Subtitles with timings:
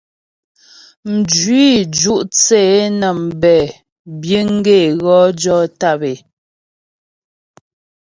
[1.13, 1.63] Mjwǐ
[1.99, 3.55] ju' thə́ é nə́ mbɛ
[4.19, 6.15] biəŋ gaə́ é wɔ jɔ tàp é.